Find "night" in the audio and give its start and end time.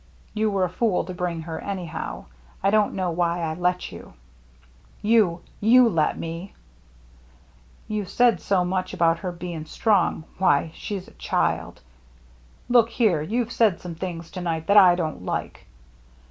14.41-14.65